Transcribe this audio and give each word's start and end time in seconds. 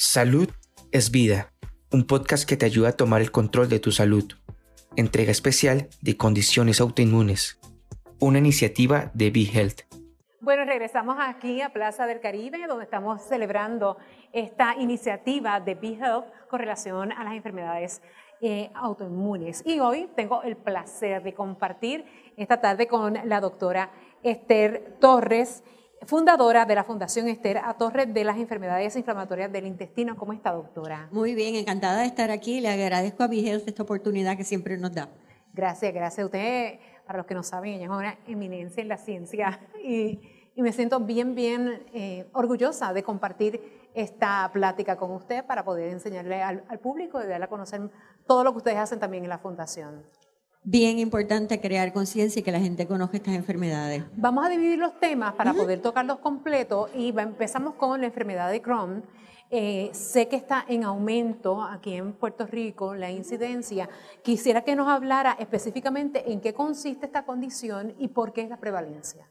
Salud 0.00 0.48
es 0.92 1.10
vida, 1.10 1.52
un 1.92 2.06
podcast 2.06 2.48
que 2.48 2.56
te 2.56 2.64
ayuda 2.64 2.90
a 2.90 2.96
tomar 2.96 3.20
el 3.20 3.32
control 3.32 3.68
de 3.68 3.80
tu 3.80 3.90
salud. 3.90 4.32
Entrega 4.94 5.32
especial 5.32 5.88
de 6.02 6.16
condiciones 6.16 6.80
autoinmunes. 6.80 7.58
Una 8.20 8.38
iniciativa 8.38 9.10
de 9.14 9.32
BeHealth. 9.32 9.80
Bueno, 10.40 10.64
regresamos 10.66 11.16
aquí 11.18 11.62
a 11.62 11.72
Plaza 11.72 12.06
del 12.06 12.20
Caribe, 12.20 12.64
donde 12.68 12.84
estamos 12.84 13.22
celebrando 13.22 13.96
esta 14.32 14.76
iniciativa 14.76 15.58
de 15.58 15.74
BeHealth 15.74 16.26
con 16.48 16.60
relación 16.60 17.10
a 17.10 17.24
las 17.24 17.34
enfermedades 17.34 18.00
eh, 18.40 18.70
autoinmunes. 18.76 19.64
Y 19.66 19.80
hoy 19.80 20.08
tengo 20.14 20.44
el 20.44 20.56
placer 20.56 21.24
de 21.24 21.34
compartir 21.34 22.04
esta 22.36 22.60
tarde 22.60 22.86
con 22.86 23.18
la 23.24 23.40
doctora 23.40 23.90
Esther 24.22 24.96
Torres 25.00 25.64
fundadora 26.06 26.64
de 26.64 26.74
la 26.74 26.84
Fundación 26.84 27.28
Esther 27.28 27.58
a 27.58 27.74
Torres 27.74 28.12
de 28.12 28.24
las 28.24 28.36
enfermedades 28.38 28.96
inflamatorias 28.96 29.52
del 29.52 29.66
intestino. 29.66 30.16
¿Cómo 30.16 30.32
está, 30.32 30.52
doctora? 30.52 31.08
Muy 31.10 31.34
bien, 31.34 31.54
encantada 31.54 32.00
de 32.00 32.06
estar 32.06 32.30
aquí. 32.30 32.60
Le 32.60 32.68
agradezco 32.68 33.22
a 33.22 33.26
Vigel 33.26 33.62
esta 33.66 33.82
oportunidad 33.82 34.36
que 34.36 34.44
siempre 34.44 34.76
nos 34.78 34.94
da. 34.94 35.08
Gracias, 35.52 35.92
gracias. 35.92 36.24
Usted, 36.24 36.78
para 37.06 37.18
los 37.18 37.26
que 37.26 37.34
no 37.34 37.42
saben, 37.42 37.74
ella 37.74 37.84
es 37.84 37.90
una 37.90 38.18
eminencia 38.26 38.80
en 38.80 38.88
la 38.88 38.96
ciencia 38.96 39.60
y, 39.82 40.20
me 40.56 40.72
siento 40.72 40.98
bien, 40.98 41.36
bien 41.36 41.86
eh, 41.94 42.28
orgullosa 42.32 42.92
de 42.92 43.04
compartir 43.04 43.90
esta 43.94 44.50
plática 44.52 44.96
con 44.96 45.12
usted 45.12 45.44
para 45.44 45.64
poder 45.64 45.88
enseñarle 45.90 46.42
al, 46.42 46.64
al 46.68 46.80
público 46.80 47.22
y 47.22 47.28
darle 47.28 47.44
a 47.44 47.48
conocer 47.48 47.88
todo 48.26 48.42
lo 48.42 48.50
que 48.52 48.58
ustedes 48.58 48.78
hacen 48.78 48.98
también 48.98 49.22
en 49.22 49.30
la 49.30 49.38
Fundación 49.38 50.04
bien 50.70 50.98
importante 50.98 51.60
crear 51.60 51.94
conciencia 51.94 52.40
y 52.40 52.42
que 52.42 52.52
la 52.52 52.60
gente 52.60 52.86
conozca 52.86 53.16
estas 53.16 53.34
enfermedades. 53.34 54.04
Vamos 54.16 54.44
a 54.44 54.50
dividir 54.50 54.78
los 54.78 55.00
temas 55.00 55.32
para 55.32 55.54
poder 55.54 55.80
tocarlos 55.80 56.18
completos 56.18 56.90
y 56.94 57.18
empezamos 57.18 57.74
con 57.74 58.00
la 58.02 58.08
enfermedad 58.08 58.50
de 58.50 58.60
Crohn. 58.60 59.02
Eh, 59.50 59.88
sé 59.94 60.28
que 60.28 60.36
está 60.36 60.66
en 60.68 60.84
aumento 60.84 61.62
aquí 61.62 61.94
en 61.94 62.12
Puerto 62.12 62.46
Rico 62.46 62.94
la 62.94 63.10
incidencia. 63.10 63.88
Quisiera 64.22 64.60
que 64.60 64.76
nos 64.76 64.88
hablara 64.88 65.38
específicamente 65.40 66.30
en 66.30 66.42
qué 66.42 66.52
consiste 66.52 67.06
esta 67.06 67.24
condición 67.24 67.94
y 67.98 68.08
por 68.08 68.34
qué 68.34 68.42
es 68.42 68.50
la 68.50 68.58
prevalencia. 68.58 69.26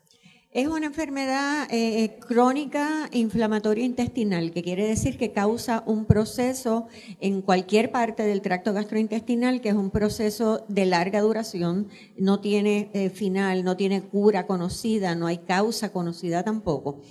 Es 0.54 0.68
una 0.68 0.86
enfermedad 0.86 1.68
eh, 1.70 2.04
eh, 2.06 2.20
crónica 2.20 3.10
inflamatoria 3.12 3.84
intestinal, 3.84 4.52
que 4.52 4.64
quiere 4.64 4.88
decir 4.88 5.18
que 5.18 5.34
causa 5.34 5.84
un 5.86 6.06
proceso 6.06 6.88
en 7.20 7.42
cualquier 7.42 7.92
parte 7.92 8.24
del 8.24 8.42
tracto 8.42 8.72
gastrointestinal, 8.72 9.60
que 9.60 9.70
es 9.70 9.76
un 9.76 9.92
proceso 9.92 10.64
de 10.70 10.86
larga 10.86 11.20
duración, 11.20 11.90
no 12.18 12.40
tiene 12.40 12.90
eh, 12.94 13.10
final, 13.10 13.66
no 13.66 13.76
tiene 13.76 14.04
cura 14.04 14.48
conocida, 14.48 15.16
no 15.16 15.28
hay 15.28 15.40
causa 15.40 15.92
conocida 15.92 16.44
tampoco. 16.44 17.02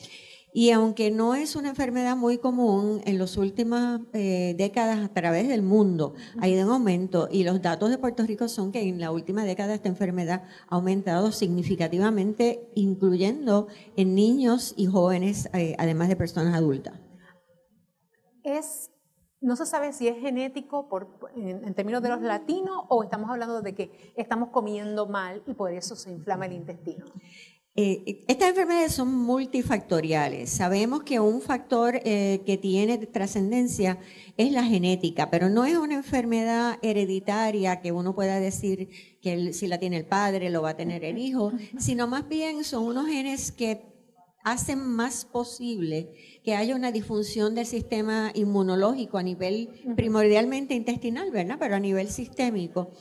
Y 0.59 0.71
aunque 0.71 1.11
no 1.11 1.35
es 1.35 1.55
una 1.55 1.69
enfermedad 1.69 2.17
muy 2.17 2.39
común, 2.39 3.03
en 3.05 3.19
las 3.19 3.37
últimas 3.37 4.01
eh, 4.15 4.55
décadas 4.57 5.05
a 5.05 5.13
través 5.13 5.49
del 5.49 5.61
mundo 5.61 6.15
ha 6.41 6.49
ido 6.49 6.63
en 6.63 6.71
aumento 6.71 7.29
y 7.31 7.45
los 7.45 7.61
datos 7.61 7.91
de 7.91 7.99
Puerto 7.99 8.23
Rico 8.23 8.49
son 8.49 8.73
que 8.73 8.81
en 8.81 8.99
la 8.99 9.11
última 9.11 9.45
década 9.45 9.75
esta 9.75 9.91
enfermedad 9.91 10.45
ha 10.71 10.77
aumentado 10.77 11.31
significativamente, 11.31 12.71
incluyendo 12.75 13.67
en 13.99 14.15
niños 14.15 14.73
y 14.79 14.87
jóvenes, 14.87 15.51
eh, 15.53 15.77
además 15.77 16.09
de 16.09 16.17
personas 16.17 16.55
adultas. 16.55 16.95
Es 18.43 18.91
no 19.43 19.55
se 19.57 19.67
sabe 19.67 19.93
si 19.93 20.09
es 20.09 20.19
genético 20.19 20.89
por, 20.89 21.31
en, 21.37 21.75
términos 21.75 22.03
de 22.03 22.09
los 22.09 22.23
latinos 22.23 22.85
o 22.89 23.05
estamos 23.05 23.31
hablando 23.31 23.61
de 23.61 23.75
que 23.75 24.13
estamos 24.17 24.49
comiendo 24.49 25.07
mal 25.07 25.43
y 25.47 25.53
por 25.53 25.73
eso 25.73 25.95
se 25.95 26.11
inflama 26.11 26.47
el 26.47 26.55
intestino. 26.55 27.05
Eh, 27.79 28.25
estas 28.27 28.49
enfermedades 28.49 28.93
son 28.93 29.15
multifactoriales. 29.15 30.49
Sabemos 30.49 31.03
que 31.03 31.21
un 31.21 31.43
factor 31.43 32.01
eh, 32.05 32.41
que 32.47 32.57
tiene 32.57 32.97
trascendencia 32.97 33.99
es 34.39 34.51
la 34.51 34.65
genética, 34.65 35.29
pero 35.29 35.51
no 35.51 35.67
es 35.67 35.77
una 35.77 35.97
enfermedad 35.97 36.79
hereditaria 36.81 37.83
que 37.83 37.93
uno 37.93 38.15
pueda 38.15 38.41
decir 38.41 38.89
que 39.21 39.53
si 39.53 39.67
la 39.67 39.79
tiene 39.79 39.99
el 39.99 40.07
padre 40.07 40.49
lo 40.49 40.63
va 40.63 40.71
a 40.71 40.77
tener 40.77 41.05
el 41.05 41.19
hijo, 41.19 41.53
sino 41.79 42.07
más 42.07 42.27
bien 42.27 42.65
son 42.65 42.85
unos 42.85 43.09
genes 43.09 43.53
que 43.53 43.83
hacen 44.43 44.79
más 44.79 45.27
posible 45.27 46.41
que 46.45 46.55
haya 46.55 46.77
una 46.77 46.93
disfunción 46.93 47.55
del 47.55 47.67
sistema 47.67 48.31
inmunológico 48.35 49.19
a 49.19 49.23
nivel 49.23 49.69
primordialmente 49.97 50.75
intestinal, 50.75 51.31
¿verdad? 51.31 51.57
Pero 51.59 51.75
a 51.75 51.81
nivel 51.81 52.09
sistémico 52.09 52.93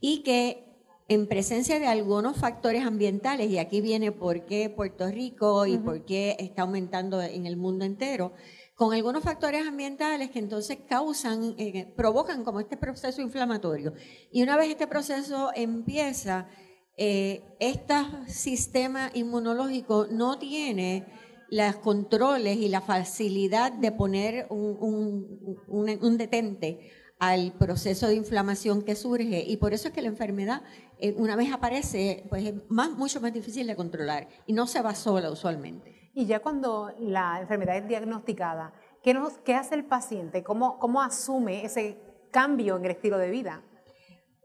y 0.00 0.22
que 0.24 0.65
en 1.08 1.28
presencia 1.28 1.78
de 1.78 1.86
algunos 1.86 2.36
factores 2.36 2.84
ambientales, 2.84 3.48
y 3.50 3.58
aquí 3.58 3.80
viene 3.80 4.10
por 4.10 4.44
qué 4.44 4.70
Puerto 4.70 5.08
Rico 5.08 5.66
y 5.66 5.78
por 5.78 6.04
qué 6.04 6.36
está 6.40 6.62
aumentando 6.62 7.22
en 7.22 7.46
el 7.46 7.56
mundo 7.56 7.84
entero, 7.84 8.32
con 8.74 8.92
algunos 8.92 9.22
factores 9.22 9.66
ambientales 9.66 10.30
que 10.30 10.40
entonces 10.40 10.78
causan, 10.88 11.54
eh, 11.58 11.92
provocan 11.96 12.44
como 12.44 12.60
este 12.60 12.76
proceso 12.76 13.22
inflamatorio. 13.22 13.94
Y 14.32 14.42
una 14.42 14.56
vez 14.56 14.70
este 14.70 14.86
proceso 14.86 15.50
empieza, 15.54 16.48
eh, 16.96 17.42
este 17.60 17.94
sistema 18.26 19.10
inmunológico 19.14 20.08
no 20.10 20.38
tiene 20.38 21.06
los 21.48 21.76
controles 21.76 22.56
y 22.56 22.68
la 22.68 22.80
facilidad 22.80 23.72
de 23.72 23.92
poner 23.92 24.46
un, 24.50 25.56
un 25.68 26.18
detente 26.18 26.90
al 27.18 27.52
proceso 27.52 28.08
de 28.08 28.14
inflamación 28.14 28.82
que 28.82 28.94
surge 28.94 29.42
y 29.46 29.56
por 29.56 29.72
eso 29.72 29.88
es 29.88 29.94
que 29.94 30.02
la 30.02 30.08
enfermedad 30.08 30.62
eh, 30.98 31.14
una 31.18 31.36
vez 31.36 31.52
aparece 31.52 32.24
pues 32.28 32.44
es 32.44 32.54
más, 32.68 32.90
mucho 32.90 33.20
más 33.20 33.32
difícil 33.32 33.66
de 33.66 33.76
controlar 33.76 34.28
y 34.46 34.52
no 34.52 34.66
se 34.66 34.82
va 34.82 34.94
sola 34.94 35.30
usualmente. 35.30 36.10
Y 36.14 36.26
ya 36.26 36.40
cuando 36.40 36.92
la 36.98 37.40
enfermedad 37.40 37.76
es 37.76 37.88
diagnosticada, 37.88 38.72
¿qué, 39.02 39.12
nos, 39.12 39.34
qué 39.38 39.54
hace 39.54 39.74
el 39.74 39.84
paciente? 39.84 40.42
¿Cómo, 40.42 40.78
¿Cómo 40.78 41.02
asume 41.02 41.64
ese 41.64 41.98
cambio 42.30 42.76
en 42.76 42.84
el 42.86 42.92
estilo 42.92 43.18
de 43.18 43.30
vida? 43.30 43.62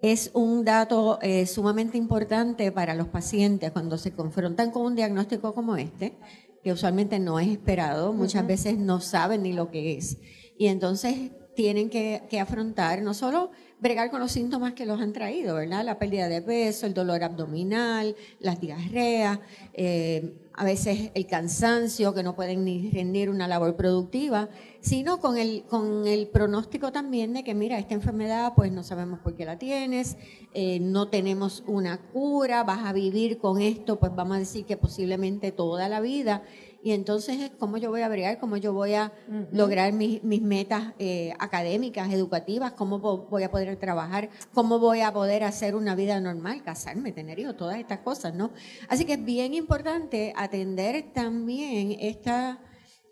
Es 0.01 0.31
un 0.33 0.65
dato 0.65 1.19
eh, 1.21 1.45
sumamente 1.45 1.97
importante 1.97 2.71
para 2.71 2.95
los 2.95 3.07
pacientes 3.07 3.71
cuando 3.71 3.97
se 3.97 4.13
confrontan 4.13 4.71
con 4.71 4.83
un 4.83 4.95
diagnóstico 4.95 5.53
como 5.53 5.75
este, 5.75 6.17
que 6.63 6.71
usualmente 6.71 7.19
no 7.19 7.39
es 7.39 7.47
esperado, 7.47 8.11
muchas 8.11 8.45
veces 8.45 8.77
no 8.77 8.99
saben 8.99 9.43
ni 9.43 9.53
lo 9.53 9.69
que 9.69 9.97
es. 9.97 10.17
Y 10.57 10.67
entonces 10.67 11.31
tienen 11.55 11.89
que, 11.89 12.27
afrontar 12.39 13.01
no 13.01 13.13
solo 13.13 13.51
bregar 13.81 14.11
con 14.11 14.19
los 14.19 14.31
síntomas 14.31 14.73
que 14.73 14.85
los 14.85 15.01
han 15.01 15.11
traído, 15.11 15.55
¿verdad? 15.55 15.83
La 15.83 15.97
pérdida 15.97 16.29
de 16.29 16.41
peso, 16.41 16.85
el 16.85 16.93
dolor 16.93 17.23
abdominal, 17.23 18.15
las 18.39 18.61
diarreas, 18.61 19.39
eh, 19.73 20.35
a 20.53 20.63
veces 20.63 21.09
el 21.15 21.25
cansancio, 21.25 22.13
que 22.13 22.21
no 22.21 22.35
pueden 22.35 22.63
ni 22.63 22.91
rendir 22.91 23.29
una 23.29 23.47
labor 23.47 23.75
productiva, 23.75 24.49
sino 24.81 25.19
con 25.19 25.37
el, 25.37 25.63
con 25.67 26.05
el 26.05 26.27
pronóstico 26.27 26.91
también 26.91 27.33
de 27.33 27.43
que, 27.43 27.55
mira, 27.55 27.79
esta 27.79 27.95
enfermedad, 27.95 28.53
pues 28.55 28.71
no 28.71 28.83
sabemos 28.83 29.19
por 29.19 29.35
qué 29.35 29.45
la 29.45 29.57
tienes, 29.57 30.17
eh, 30.53 30.79
no 30.79 31.07
tenemos 31.07 31.63
una 31.65 32.01
cura, 32.11 32.63
vas 32.63 32.85
a 32.85 32.93
vivir 32.93 33.39
con 33.39 33.59
esto, 33.59 33.99
pues 33.99 34.13
vamos 34.15 34.35
a 34.35 34.39
decir 34.39 34.65
que 34.65 34.77
posiblemente 34.77 35.51
toda 35.51 35.89
la 35.89 36.01
vida 36.01 36.43
y 36.83 36.91
entonces 36.91 37.51
cómo 37.59 37.77
yo 37.77 37.89
voy 37.89 38.01
a 38.01 38.09
bregar, 38.09 38.39
cómo 38.39 38.57
yo 38.57 38.73
voy 38.73 38.93
a 38.93 39.11
lograr 39.51 39.93
mis, 39.93 40.21
metas 40.23 40.93
eh, 40.99 41.33
académicas, 41.39 42.11
educativas, 42.11 42.71
cómo 42.73 42.99
voy 42.99 43.43
a 43.43 43.51
poder 43.51 43.77
trabajar, 43.77 44.29
cómo 44.53 44.79
voy 44.79 45.01
a 45.01 45.13
poder 45.13 45.43
hacer 45.43 45.75
una 45.75 45.95
vida 45.95 46.19
normal, 46.19 46.63
casarme, 46.63 47.11
tener 47.11 47.39
hijos, 47.39 47.57
todas 47.57 47.77
estas 47.77 47.99
cosas, 47.99 48.33
¿no? 48.33 48.51
Así 48.87 49.05
que 49.05 49.13
es 49.13 49.23
bien 49.23 49.53
importante 49.53 50.33
atender 50.35 51.11
también 51.13 51.97
esta, 51.99 52.59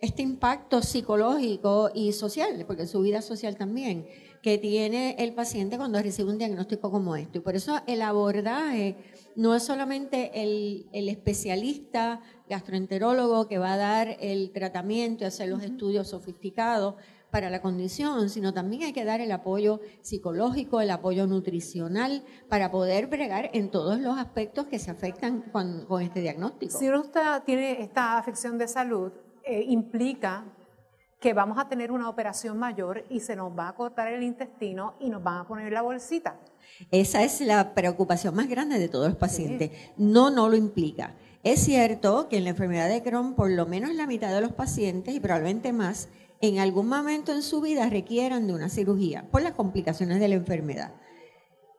este 0.01 0.23
impacto 0.23 0.81
psicológico 0.81 1.91
y 1.93 2.13
social, 2.13 2.63
porque 2.65 2.87
su 2.87 3.01
vida 3.01 3.21
social 3.21 3.55
también, 3.55 4.07
que 4.41 4.57
tiene 4.57 5.15
el 5.19 5.33
paciente 5.33 5.77
cuando 5.77 6.01
recibe 6.01 6.31
un 6.31 6.37
diagnóstico 6.37 6.89
como 6.91 7.15
esto. 7.15 7.37
Y 7.37 7.41
por 7.41 7.55
eso 7.55 7.81
el 7.87 8.01
abordaje 8.01 8.95
no 9.35 9.55
es 9.55 9.63
solamente 9.63 10.43
el, 10.43 10.87
el 10.91 11.09
especialista 11.09 12.21
gastroenterólogo 12.49 13.47
que 13.47 13.57
va 13.57 13.73
a 13.73 13.77
dar 13.77 14.17
el 14.19 14.51
tratamiento 14.51 15.23
y 15.23 15.27
hacer 15.27 15.49
los 15.49 15.63
estudios 15.63 16.09
sofisticados 16.09 16.95
para 17.31 17.49
la 17.49 17.61
condición, 17.61 18.29
sino 18.29 18.53
también 18.53 18.83
hay 18.83 18.93
que 18.93 19.05
dar 19.05 19.21
el 19.21 19.31
apoyo 19.31 19.81
psicológico, 20.01 20.81
el 20.81 20.89
apoyo 20.89 21.27
nutricional 21.27 22.23
para 22.47 22.71
poder 22.71 23.07
bregar 23.07 23.49
en 23.53 23.69
todos 23.69 23.99
los 23.99 24.17
aspectos 24.17 24.65
que 24.65 24.79
se 24.79 24.91
afectan 24.91 25.41
con, 25.51 25.85
este 26.01 26.21
diagnóstico. 26.21 26.77
Si 26.77 26.87
uno 26.87 27.03
tiene 27.45 27.81
esta 27.81 28.17
afección 28.17 28.57
de 28.57 28.67
salud, 28.67 29.11
eh, 29.43 29.63
implica 29.67 30.45
que 31.19 31.33
vamos 31.33 31.57
a 31.57 31.67
tener 31.67 31.91
una 31.91 32.09
operación 32.09 32.57
mayor 32.57 33.03
y 33.09 33.19
se 33.19 33.35
nos 33.35 33.57
va 33.57 33.67
a 33.67 33.75
cortar 33.75 34.07
el 34.07 34.23
intestino 34.23 34.95
y 34.99 35.09
nos 35.09 35.21
van 35.21 35.39
a 35.39 35.47
poner 35.47 35.71
la 35.73 35.81
bolsita. 35.81 36.39
Esa 36.91 37.23
es 37.23 37.41
la 37.41 37.73
preocupación 37.73 38.35
más 38.35 38.47
grande 38.47 38.79
de 38.79 38.87
todos 38.87 39.09
los 39.09 39.17
pacientes. 39.17 39.71
No, 39.97 40.29
no 40.29 40.47
lo 40.47 40.55
implica. 40.55 41.15
Es 41.43 41.61
cierto 41.61 42.29
que 42.29 42.37
en 42.37 42.45
la 42.45 42.51
enfermedad 42.51 42.89
de 42.89 43.03
Crohn, 43.03 43.33
por 43.35 43.49
lo 43.49 43.65
menos 43.65 43.93
la 43.95 44.07
mitad 44.07 44.33
de 44.33 44.41
los 44.41 44.53
pacientes, 44.53 45.13
y 45.13 45.19
probablemente 45.19 45.73
más, 45.73 46.09
en 46.41 46.59
algún 46.59 46.87
momento 46.87 47.33
en 47.33 47.41
su 47.41 47.59
vida 47.61 47.89
requieran 47.89 48.47
de 48.47 48.53
una 48.53 48.69
cirugía 48.69 49.25
por 49.29 49.41
las 49.41 49.53
complicaciones 49.53 50.19
de 50.19 50.27
la 50.29 50.35
enfermedad. 50.35 50.93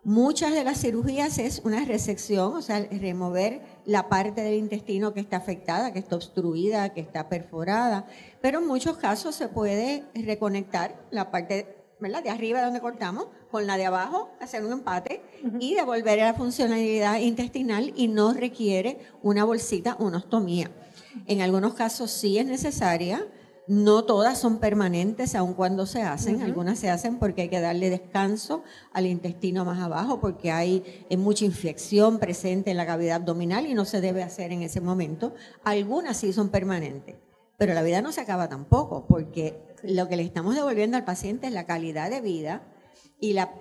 Muchas 0.02 0.55
de 0.55 0.64
las 0.64 0.81
cirugías 0.81 1.37
es 1.37 1.61
una 1.62 1.85
resección, 1.85 2.55
o 2.55 2.62
sea, 2.62 2.81
remover 2.91 3.61
la 3.85 4.08
parte 4.08 4.41
del 4.41 4.55
intestino 4.55 5.12
que 5.12 5.20
está 5.20 5.37
afectada, 5.37 5.93
que 5.93 5.99
está 5.99 6.17
obstruida, 6.17 6.94
que 6.94 7.02
está 7.02 7.29
perforada, 7.29 8.06
pero 8.41 8.61
en 8.61 8.67
muchos 8.67 8.97
casos 8.97 9.35
se 9.35 9.49
puede 9.49 10.05
reconectar 10.14 11.06
la 11.11 11.31
parte 11.31 11.76
¿verdad? 12.00 12.23
de 12.23 12.31
arriba 12.31 12.62
donde 12.62 12.81
cortamos 12.81 13.26
con 13.50 13.67
la 13.67 13.76
de 13.76 13.85
abajo, 13.85 14.31
hacer 14.41 14.64
un 14.64 14.73
empate 14.73 15.23
y 15.58 15.75
devolver 15.75 16.19
a 16.20 16.32
la 16.32 16.35
funcionalidad 16.35 17.19
intestinal 17.19 17.93
y 17.94 18.08
no 18.08 18.32
requiere 18.32 19.00
una 19.23 19.44
bolsita, 19.44 19.97
una 19.99 20.17
ostomía. 20.17 20.70
En 21.26 21.43
algunos 21.43 21.75
casos 21.75 22.11
sí 22.11 22.38
es 22.38 22.47
necesaria, 22.47 23.26
no 23.70 24.02
todas 24.02 24.37
son 24.37 24.58
permanentes, 24.58 25.37
aun 25.37 25.55
cuando 25.55 25.87
se 25.87 26.02
hacen. 26.02 26.43
Algunas 26.43 26.76
se 26.76 26.90
hacen 26.90 27.20
porque 27.20 27.43
hay 27.43 27.49
que 27.49 27.61
darle 27.61 27.88
descanso 27.88 28.64
al 28.93 29.06
intestino 29.06 29.64
más 29.64 29.78
abajo, 29.78 30.20
porque 30.20 30.50
hay 30.50 31.05
eh, 31.08 31.17
mucha 31.17 31.44
infección 31.44 32.19
presente 32.19 32.72
en 32.72 32.76
la 32.76 32.84
cavidad 32.84 33.19
abdominal 33.19 33.69
y 33.69 33.75
no 33.75 33.84
se 33.84 34.00
debe 34.00 34.25
hacer 34.25 34.50
en 34.50 34.62
ese 34.62 34.81
momento. 34.81 35.34
Algunas 35.62 36.17
sí 36.17 36.32
son 36.32 36.49
permanentes. 36.49 37.14
Pero 37.58 37.72
la 37.72 37.82
vida 37.82 38.02
no 38.02 38.11
se 38.11 38.22
acaba 38.22 38.49
tampoco, 38.49 39.06
porque 39.06 39.62
lo 39.84 40.08
que 40.08 40.16
le 40.16 40.25
estamos 40.25 40.56
devolviendo 40.56 40.96
al 40.96 41.05
paciente 41.05 41.46
es 41.46 41.52
la 41.52 41.66
calidad 41.66 42.11
de 42.11 42.20
vida 42.20 42.64
y 43.20 43.34
la 43.34 43.55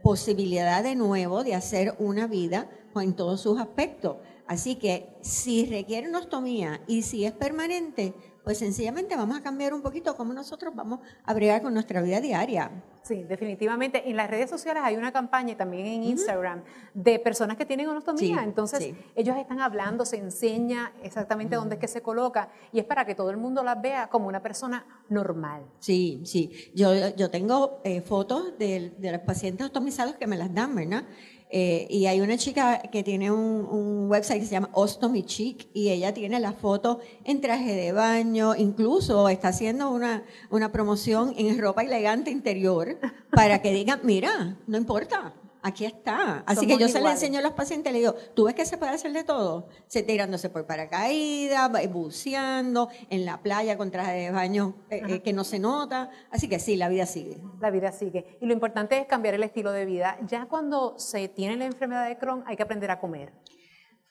posibilidad 0.00 0.84
de 0.84 0.94
nuevo 0.94 1.42
de 1.42 1.56
hacer 1.56 1.96
una 1.98 2.28
vida 2.28 2.70
en 2.94 3.14
todos 3.14 3.40
sus 3.40 3.58
aspectos. 3.58 4.18
Así 4.46 4.76
que 4.76 5.16
si 5.22 5.66
requiere 5.66 6.08
una 6.08 6.20
ostomía 6.20 6.80
y 6.86 7.02
si 7.02 7.24
es 7.24 7.32
permanente, 7.32 8.14
pues 8.46 8.58
sencillamente 8.58 9.16
vamos 9.16 9.36
a 9.36 9.42
cambiar 9.42 9.74
un 9.74 9.82
poquito 9.82 10.14
cómo 10.14 10.32
nosotros 10.32 10.72
vamos 10.72 11.00
a 11.24 11.34
bregar 11.34 11.62
con 11.62 11.74
nuestra 11.74 12.00
vida 12.00 12.20
diaria. 12.20 12.70
Sí, 13.02 13.24
definitivamente. 13.24 14.08
En 14.08 14.16
las 14.16 14.30
redes 14.30 14.48
sociales 14.48 14.84
hay 14.86 14.94
una 14.94 15.10
campaña 15.10 15.54
y 15.54 15.56
también 15.56 15.84
en 15.86 16.04
Instagram 16.04 16.62
de 16.94 17.18
personas 17.18 17.56
que 17.56 17.66
tienen 17.66 17.88
onostomía. 17.88 18.44
Entonces, 18.44 18.94
ellos 19.16 19.36
están 19.36 19.60
hablando, 19.60 20.04
se 20.04 20.18
enseña 20.18 20.92
exactamente 21.02 21.56
dónde 21.56 21.74
es 21.74 21.80
que 21.80 21.88
se 21.88 22.02
coloca 22.02 22.48
y 22.70 22.78
es 22.78 22.84
para 22.84 23.04
que 23.04 23.16
todo 23.16 23.30
el 23.30 23.36
mundo 23.36 23.64
las 23.64 23.82
vea 23.82 24.06
como 24.10 24.28
una 24.28 24.40
persona 24.40 24.86
normal. 25.08 25.64
Sí, 25.80 26.22
sí. 26.24 26.70
Yo, 26.72 26.92
yo 27.16 27.30
tengo 27.30 27.80
eh, 27.82 28.00
fotos 28.00 28.56
de, 28.58 28.94
de 28.96 29.10
los 29.10 29.22
pacientes 29.22 29.66
ostomizados 29.66 30.14
que 30.14 30.28
me 30.28 30.36
las 30.36 30.54
dan, 30.54 30.72
¿verdad? 30.72 31.02
Eh, 31.48 31.86
y 31.88 32.06
hay 32.06 32.20
una 32.20 32.36
chica 32.36 32.82
que 32.90 33.04
tiene 33.04 33.30
un, 33.30 34.10
website 34.10 34.40
que 34.40 34.46
se 34.46 34.52
llama 34.52 34.70
Ostomy 34.72 35.24
Chic 35.24 35.68
y 35.72 35.90
ella 35.90 36.12
tiene 36.12 36.38
la 36.40 36.52
foto 36.52 37.00
en 37.24 37.40
traje 37.40 37.74
de 37.74 37.92
baño, 37.92 38.54
incluso 38.56 39.28
está 39.28 39.48
haciendo 39.48 39.90
una, 39.90 40.24
una 40.50 40.70
promoción 40.70 41.34
en 41.36 41.58
ropa 41.58 41.82
elegante 41.82 42.30
interior 42.30 42.98
para 43.30 43.62
que 43.62 43.72
digan, 43.72 44.00
mira, 44.04 44.56
no 44.66 44.76
importa, 44.76 45.34
aquí 45.66 45.84
está. 45.84 46.44
Así 46.46 46.66
que 46.66 46.78
yo 46.78 46.88
se 46.88 47.00
le 47.00 47.10
enseño 47.10 47.40
a 47.40 47.42
los 47.42 47.52
pacientes, 47.52 47.92
le 47.92 47.98
digo, 47.98 48.14
tú 48.34 48.44
ves 48.44 48.54
que 48.54 48.64
se 48.64 48.78
puede 48.78 48.92
hacer 48.92 49.12
de 49.12 49.24
todo, 49.24 49.68
se 49.88 50.02
tirándose 50.02 50.48
por 50.48 50.64
paracaídas, 50.66 51.70
buceando, 51.88 52.88
en 53.10 53.24
la 53.24 53.42
playa 53.42 53.76
con 53.76 53.90
traje 53.90 54.12
de 54.12 54.30
baño 54.30 54.76
eh, 54.90 55.02
eh, 55.08 55.22
que 55.22 55.32
no 55.32 55.44
se 55.44 55.58
nota. 55.58 56.10
Así 56.30 56.48
que 56.48 56.58
sí, 56.58 56.76
la 56.76 56.88
vida 56.88 57.06
sigue. 57.06 57.38
La 57.60 57.70
vida 57.70 57.90
sigue. 57.90 58.38
Y 58.40 58.46
lo 58.46 58.52
importante 58.52 58.98
es 58.98 59.06
cambiar 59.06 59.34
el 59.34 59.42
estilo 59.42 59.72
de 59.72 59.84
vida. 59.84 60.18
Ya 60.26 60.46
cuando 60.46 60.98
se 60.98 61.28
tiene 61.28 61.56
la 61.56 61.64
enfermedad 61.64 62.08
de 62.08 62.16
Crohn 62.16 62.44
hay 62.46 62.56
que 62.56 62.62
aprender 62.62 62.90
a 62.90 63.00
comer. 63.00 63.32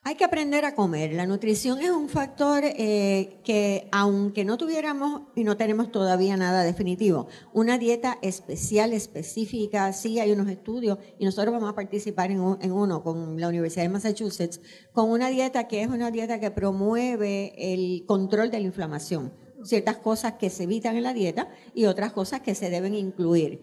Hay 0.07 0.13
que 0.13 0.23
aprender 0.23 0.65
a 0.65 0.75
comer. 0.75 1.13
La 1.13 1.25
nutrición 1.25 1.79
es 1.79 1.89
un 1.89 2.09
factor 2.09 2.61
eh, 2.63 3.39
que, 3.43 3.89
aunque 3.91 4.45
no 4.45 4.55
tuviéramos 4.55 5.23
y 5.33 5.43
no 5.43 5.57
tenemos 5.57 5.91
todavía 5.91 6.37
nada 6.37 6.63
definitivo, 6.63 7.27
una 7.53 7.79
dieta 7.79 8.19
especial, 8.21 8.93
específica, 8.93 9.91
sí 9.93 10.19
hay 10.19 10.31
unos 10.31 10.47
estudios 10.47 10.99
y 11.17 11.25
nosotros 11.25 11.51
vamos 11.51 11.71
a 11.71 11.73
participar 11.73 12.29
en, 12.29 12.39
uno 12.39 13.01
con 13.01 13.41
la 13.41 13.47
Universidad 13.47 13.81
de 13.81 13.89
Massachusetts, 13.89 14.61
con 14.93 15.09
una 15.09 15.29
dieta 15.29 15.67
que 15.67 15.81
es 15.81 15.87
una 15.87 16.11
dieta 16.11 16.39
que 16.39 16.51
promueve 16.51 17.55
el 17.57 18.05
control 18.05 18.51
de 18.51 18.59
la 18.59 18.67
inflamación. 18.67 19.33
Ciertas 19.63 19.97
cosas 19.97 20.33
que 20.33 20.51
se 20.51 20.65
evitan 20.65 20.97
en 20.97 21.01
la 21.01 21.15
dieta 21.15 21.49
y 21.73 21.85
otras 21.85 22.13
cosas 22.13 22.41
que 22.41 22.53
se 22.53 22.69
deben 22.69 22.93
incluir. 22.93 23.59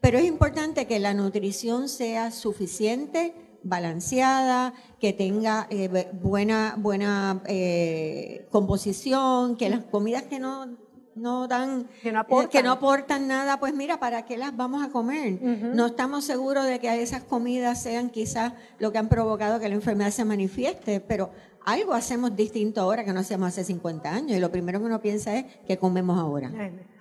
Pero 0.00 0.16
es 0.16 0.24
importante 0.24 0.86
que 0.86 0.98
la 0.98 1.12
nutrición 1.12 1.90
sea 1.90 2.30
suficiente, 2.30 3.34
balanceada, 3.64 4.74
que 5.00 5.12
tenga 5.12 5.66
eh, 5.70 6.10
buena, 6.12 6.74
buena 6.78 7.42
eh, 7.46 8.46
composición, 8.50 9.56
que 9.56 9.68
las 9.68 9.84
comidas 9.84 10.24
que 10.24 10.38
no, 10.38 10.76
no 11.14 11.48
dan, 11.48 11.88
que 12.02 12.12
no, 12.12 12.20
aportan. 12.20 12.50
que 12.50 12.62
no, 12.62 12.72
aportan. 12.72 13.26
nada, 13.26 13.58
pues 13.58 13.74
mira, 13.74 13.98
¿para 13.98 14.24
qué 14.24 14.36
las 14.36 14.56
vamos 14.56 14.84
a 14.84 14.90
comer? 14.90 15.40
No 15.42 15.86
estamos 15.86 16.24
seguros 16.24 16.66
de 16.66 16.78
que 16.78 17.02
esas 17.02 17.24
comidas 17.24 17.82
sean 17.82 18.10
quizás 18.10 18.52
lo 18.78 18.92
que 18.92 18.98
han 18.98 19.08
provocado 19.08 19.58
que 19.58 19.68
la 19.68 19.74
enfermedad 19.74 20.10
se 20.10 20.24
manifieste, 20.24 21.00
pero 21.00 21.30
algo 21.64 21.94
hacemos 21.94 22.36
distinto 22.36 22.80
ahora 22.80 23.04
que 23.04 23.12
no 23.12 23.20
hacíamos 23.20 23.48
hace 23.48 23.64
50 23.64 24.12
años 24.12 24.36
y 24.36 24.40
lo 24.40 24.50
primero 24.50 24.78
que 24.80 24.86
uno 24.86 25.00
piensa 25.00 25.36
es 25.36 25.46
que 25.66 25.78
comemos 25.78 26.18
ahora, 26.18 26.52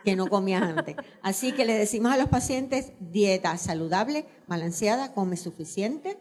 que 0.05 0.15
no 0.15 0.27
comías 0.27 0.63
antes. 0.63 0.95
Así 1.21 1.51
que 1.51 1.65
le 1.65 1.77
decimos 1.77 2.13
a 2.13 2.17
los 2.17 2.29
pacientes 2.29 2.93
dieta 2.99 3.57
saludable, 3.57 4.25
balanceada, 4.47 5.13
come 5.13 5.35
suficiente, 5.35 6.17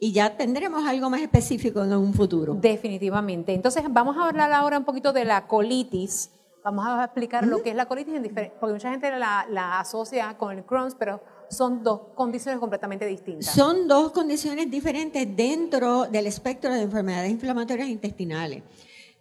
y 0.00 0.12
ya 0.12 0.36
tendremos 0.36 0.86
algo 0.86 1.10
más 1.10 1.20
específico 1.20 1.82
en 1.82 1.92
un 1.92 2.14
futuro. 2.14 2.54
Definitivamente. 2.54 3.52
Entonces, 3.52 3.82
vamos 3.90 4.16
a 4.16 4.28
hablar 4.28 4.52
ahora 4.52 4.78
un 4.78 4.84
poquito 4.84 5.12
de 5.12 5.24
la 5.24 5.46
colitis. 5.46 6.30
Vamos 6.64 6.86
a 6.86 7.04
explicar 7.04 7.46
lo 7.46 7.62
que 7.62 7.70
es 7.70 7.76
la 7.76 7.86
colitis, 7.86 8.14
porque 8.60 8.74
mucha 8.74 8.90
gente 8.90 9.10
la, 9.18 9.80
asocia 9.80 10.36
con 10.38 10.56
el 10.56 10.64
Crohn's, 10.64 10.94
pero 10.94 11.20
son 11.48 11.82
dos 11.82 12.00
condiciones 12.14 12.60
completamente 12.60 13.06
distintas. 13.06 13.54
Son 13.54 13.88
dos 13.88 14.12
condiciones 14.12 14.70
diferentes 14.70 15.26
dentro 15.34 16.04
del 16.04 16.26
espectro 16.26 16.72
de 16.72 16.82
enfermedades 16.82 17.30
inflamatorias 17.30 17.88
intestinales. 17.88 18.62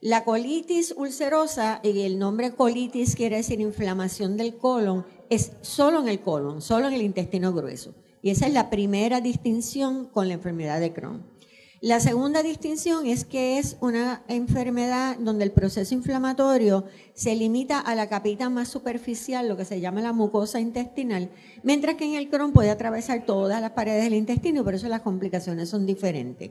La 0.02 0.24
colitis 0.24 0.94
ulcerosa, 0.96 1.80
y 1.82 2.02
el 2.02 2.20
nombre 2.20 2.54
colitis 2.54 3.16
quiere 3.16 3.38
decir 3.38 3.62
inflamación 3.62 4.38
del 4.38 4.58
colon, 4.58 5.06
es 5.30 5.54
solo 5.62 6.02
en 6.02 6.08
el 6.08 6.20
colon, 6.20 6.62
solo 6.62 6.88
en 6.88 6.94
el 6.94 7.02
intestino 7.02 7.52
grueso. 7.54 7.96
Y 8.22 8.30
esa 8.30 8.48
es 8.48 8.54
la 8.54 8.70
primera 8.70 9.22
distinción 9.22 10.06
con 10.06 10.28
la 10.28 10.36
enfermedad 10.36 10.80
de 10.80 10.94
Crohn. 10.94 11.38
La 11.80 12.00
segunda 12.00 12.42
distinción 12.42 13.06
es 13.06 13.24
que 13.24 13.60
es 13.60 13.78
una 13.82 14.24
enfermedad 14.28 15.16
donde 15.20 15.44
el 15.44 15.52
proceso 15.52 15.94
inflamatorio 15.94 16.86
se 17.14 17.36
limita 17.36 17.80
a 17.80 17.94
la 17.94 18.10
capita 18.10 18.50
más 18.50 18.68
superficial, 18.68 19.48
lo 19.48 19.58
que 19.58 19.66
se 19.66 19.80
llama 19.80 20.02
la 20.02 20.12
mucosa 20.12 20.60
intestinal, 20.60 21.30
mientras 21.62 21.96
que 21.96 22.06
en 22.06 22.16
el 22.16 22.30
Crohn 22.30 22.52
puede 22.52 22.72
atravesar 22.72 23.28
todas 23.28 23.62
las 23.62 23.72
paredes 23.72 24.06
del 24.06 24.16
intestino, 24.16 24.64
por 24.64 24.74
eso 24.74 24.88
las 24.88 25.02
complicaciones 25.02 25.70
son 25.70 25.86
diferentes. 25.86 26.50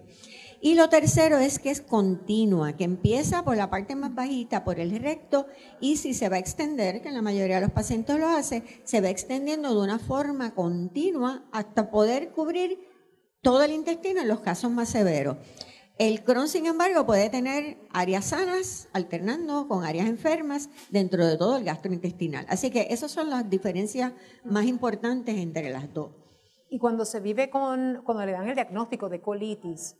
Y 0.66 0.74
lo 0.74 0.88
tercero 0.88 1.38
es 1.38 1.60
que 1.60 1.70
es 1.70 1.80
continua, 1.80 2.76
que 2.76 2.82
empieza 2.82 3.44
por 3.44 3.56
la 3.56 3.70
parte 3.70 3.94
más 3.94 4.12
bajita, 4.16 4.64
por 4.64 4.80
el 4.80 4.98
recto, 4.98 5.46
y 5.80 5.96
si 5.96 6.12
se 6.12 6.28
va 6.28 6.34
a 6.34 6.38
extender, 6.40 7.02
que 7.02 7.08
en 7.08 7.14
la 7.14 7.22
mayoría 7.22 7.54
de 7.54 7.60
los 7.60 7.70
pacientes 7.70 8.18
lo 8.18 8.26
hace, 8.26 8.64
se 8.82 9.00
va 9.00 9.08
extendiendo 9.08 9.72
de 9.72 9.80
una 9.80 10.00
forma 10.00 10.56
continua 10.56 11.44
hasta 11.52 11.88
poder 11.88 12.32
cubrir 12.32 12.80
todo 13.42 13.62
el 13.62 13.70
intestino 13.70 14.22
en 14.22 14.26
los 14.26 14.40
casos 14.40 14.72
más 14.72 14.88
severos. 14.88 15.36
El 15.98 16.24
Crohn, 16.24 16.48
sin 16.48 16.66
embargo, 16.66 17.06
puede 17.06 17.30
tener 17.30 17.78
áreas 17.92 18.24
sanas 18.24 18.88
alternando 18.92 19.68
con 19.68 19.84
áreas 19.84 20.08
enfermas 20.08 20.68
dentro 20.90 21.24
de 21.24 21.36
todo 21.36 21.58
el 21.58 21.64
gastrointestinal. 21.64 22.44
Así 22.48 22.72
que 22.72 22.88
esas 22.90 23.12
son 23.12 23.30
las 23.30 23.48
diferencias 23.48 24.14
más 24.42 24.64
importantes 24.64 25.36
entre 25.36 25.70
las 25.70 25.94
dos. 25.94 26.10
Y 26.68 26.80
cuando 26.80 27.04
se 27.04 27.20
vive 27.20 27.50
con, 27.50 28.02
cuando 28.04 28.26
le 28.26 28.32
dan 28.32 28.48
el 28.48 28.56
diagnóstico 28.56 29.08
de 29.08 29.20
colitis, 29.20 29.94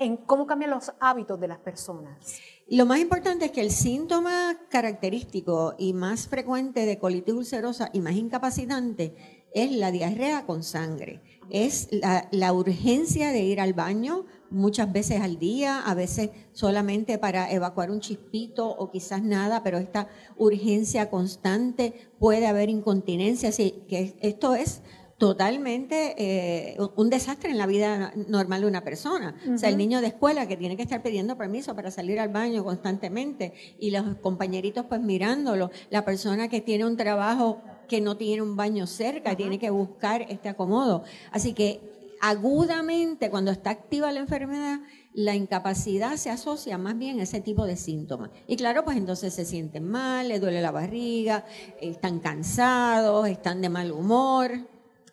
en 0.00 0.16
cómo 0.16 0.46
cambian 0.46 0.70
los 0.70 0.92
hábitos 0.98 1.38
de 1.38 1.46
las 1.46 1.58
personas. 1.58 2.40
Lo 2.68 2.86
más 2.86 3.00
importante 3.00 3.44
es 3.44 3.50
que 3.52 3.60
el 3.60 3.70
síntoma 3.70 4.56
característico 4.70 5.74
y 5.78 5.92
más 5.92 6.26
frecuente 6.26 6.86
de 6.86 6.98
colitis 6.98 7.34
ulcerosa 7.34 7.90
y 7.92 8.00
más 8.00 8.14
incapacitante 8.14 9.14
es 9.54 9.72
la 9.72 9.90
diarrea 9.90 10.46
con 10.46 10.62
sangre. 10.62 11.20
Es 11.50 11.88
la, 11.92 12.52
urgencia 12.52 13.30
de 13.32 13.40
ir 13.40 13.60
al 13.60 13.74
baño 13.74 14.24
muchas 14.50 14.90
veces 14.90 15.20
al 15.20 15.38
día, 15.38 15.80
a 15.80 15.94
veces 15.94 16.30
solamente 16.52 17.18
para 17.18 17.50
evacuar 17.50 17.90
un 17.90 18.00
chispito 18.00 18.68
o 18.68 18.90
quizás 18.90 19.22
nada, 19.22 19.62
pero 19.62 19.78
esta 19.78 20.08
urgencia 20.38 21.10
constante 21.10 22.10
puede 22.18 22.46
haber 22.46 22.70
incontinencia, 22.70 23.48
así 23.48 23.84
que 23.88 24.16
esto 24.20 24.54
es 24.54 24.82
totalmente 25.20 26.14
eh, 26.16 26.78
un 26.96 27.10
desastre 27.10 27.50
en 27.50 27.58
la 27.58 27.66
vida 27.66 28.10
normal 28.26 28.62
de 28.62 28.66
una 28.66 28.82
persona. 28.82 29.36
O 29.54 29.58
sea, 29.58 29.68
el 29.68 29.76
niño 29.76 30.00
de 30.00 30.06
escuela 30.06 30.48
que 30.48 30.56
tiene 30.56 30.78
que 30.78 30.82
estar 30.82 31.02
pidiendo 31.02 31.36
permiso 31.36 31.76
para 31.76 31.90
salir 31.90 32.18
al 32.18 32.30
baño 32.30 32.64
constantemente 32.64 33.52
y 33.78 33.90
los 33.90 34.16
compañeritos 34.16 34.86
pues 34.86 35.02
mirándolo, 35.02 35.70
la 35.90 36.06
persona 36.06 36.48
que 36.48 36.62
tiene 36.62 36.86
un 36.86 36.96
trabajo 36.96 37.60
que 37.86 38.00
no 38.00 38.16
tiene 38.16 38.40
un 38.40 38.56
baño 38.56 38.86
cerca, 38.86 39.36
tiene 39.36 39.58
que 39.58 39.68
buscar 39.68 40.22
este 40.22 40.48
acomodo. 40.48 41.04
Así 41.32 41.52
que 41.52 42.16
agudamente 42.22 43.28
cuando 43.28 43.50
está 43.50 43.68
activa 43.68 44.10
la 44.12 44.20
enfermedad, 44.20 44.80
la 45.12 45.34
incapacidad 45.34 46.16
se 46.16 46.30
asocia 46.30 46.78
más 46.78 46.96
bien 46.96 47.20
a 47.20 47.24
ese 47.24 47.42
tipo 47.42 47.66
de 47.66 47.76
síntomas. 47.76 48.30
Y 48.46 48.56
claro, 48.56 48.86
pues 48.86 48.96
entonces 48.96 49.34
se 49.34 49.44
sienten 49.44 49.86
mal, 49.86 50.28
le 50.28 50.40
duele 50.40 50.62
la 50.62 50.70
barriga, 50.70 51.44
están 51.78 52.20
cansados, 52.20 53.28
están 53.28 53.60
de 53.60 53.68
mal 53.68 53.92
humor. 53.92 54.69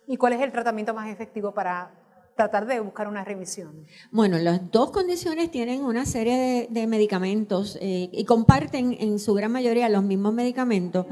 ¿Y 0.08 0.16
cuál 0.16 0.32
es 0.32 0.40
el 0.40 0.50
tratamiento 0.50 0.94
más 0.94 1.10
efectivo 1.10 1.52
para 1.52 1.92
tratar 2.34 2.66
de 2.66 2.80
buscar 2.80 3.08
una 3.08 3.24
remisión? 3.24 3.84
Bueno, 4.10 4.38
las 4.38 4.70
dos 4.70 4.90
condiciones 4.90 5.50
tienen 5.50 5.84
una 5.84 6.06
serie 6.06 6.66
de, 6.70 6.86
medicamentos 6.86 7.76
eh, 7.82 8.08
y 8.10 8.24
comparten 8.24 8.96
en 8.98 9.18
su 9.18 9.34
gran 9.34 9.52
mayoría 9.52 9.88
los 9.90 10.02
mismos 10.02 10.32
medicamentos. 10.32 11.04